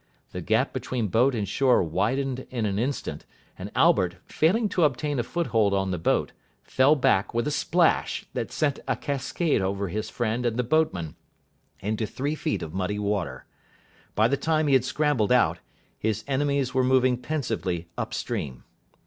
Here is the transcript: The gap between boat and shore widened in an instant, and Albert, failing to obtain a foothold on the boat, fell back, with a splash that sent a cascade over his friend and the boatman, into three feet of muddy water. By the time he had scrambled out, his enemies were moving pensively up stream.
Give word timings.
The 0.31 0.41
gap 0.41 0.73
between 0.73 1.09
boat 1.09 1.35
and 1.35 1.47
shore 1.47 1.83
widened 1.83 2.47
in 2.49 2.65
an 2.65 2.79
instant, 2.79 3.23
and 3.55 3.69
Albert, 3.75 4.15
failing 4.25 4.67
to 4.69 4.83
obtain 4.83 5.19
a 5.19 5.23
foothold 5.23 5.75
on 5.75 5.91
the 5.91 5.99
boat, 5.99 6.31
fell 6.63 6.95
back, 6.95 7.35
with 7.35 7.45
a 7.45 7.51
splash 7.51 8.25
that 8.33 8.51
sent 8.51 8.79
a 8.87 8.95
cascade 8.95 9.61
over 9.61 9.89
his 9.89 10.09
friend 10.09 10.43
and 10.43 10.57
the 10.57 10.63
boatman, 10.63 11.17
into 11.81 12.07
three 12.07 12.33
feet 12.33 12.63
of 12.63 12.73
muddy 12.73 12.97
water. 12.97 13.45
By 14.15 14.27
the 14.27 14.37
time 14.37 14.65
he 14.65 14.73
had 14.73 14.85
scrambled 14.85 15.31
out, 15.31 15.59
his 15.99 16.23
enemies 16.27 16.73
were 16.73 16.83
moving 16.83 17.15
pensively 17.15 17.87
up 17.95 18.11
stream. 18.15 18.63